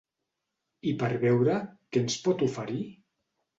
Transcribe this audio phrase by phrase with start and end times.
[0.91, 1.59] I per beure
[1.93, 2.83] què ens pot oferir?